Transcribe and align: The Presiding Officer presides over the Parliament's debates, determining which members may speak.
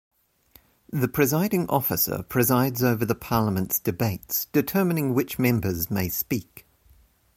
The 0.89 1.07
Presiding 1.07 1.69
Officer 1.69 2.23
presides 2.23 2.83
over 2.83 3.05
the 3.05 3.13
Parliament's 3.13 3.79
debates, 3.79 4.45
determining 4.45 5.13
which 5.13 5.37
members 5.37 5.91
may 5.91 6.09
speak. 6.09 6.65